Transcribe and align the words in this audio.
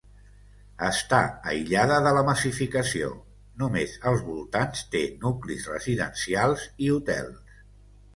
Està 0.85 1.17
aïllada 1.49 1.99
de 2.07 2.13
la 2.17 2.23
massificació; 2.29 3.09
només 3.63 3.93
als 4.13 4.23
voltants 4.31 4.81
té 4.97 5.03
nuclis 5.27 5.69
residencials 5.73 6.65
i 6.87 6.89
hotels. 6.95 7.61